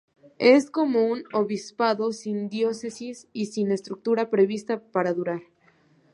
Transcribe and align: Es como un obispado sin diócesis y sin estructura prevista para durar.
Es 0.39 0.71
como 0.71 1.05
un 1.05 1.25
obispado 1.31 2.11
sin 2.11 2.49
diócesis 2.49 3.27
y 3.33 3.45
sin 3.45 3.71
estructura 3.71 4.31
prevista 4.31 4.79
para 4.79 5.13
durar. 5.13 5.43